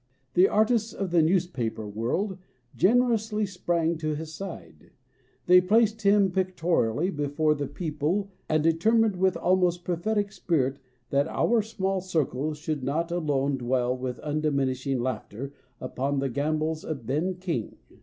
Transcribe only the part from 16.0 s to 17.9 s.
the gambols of Ben King.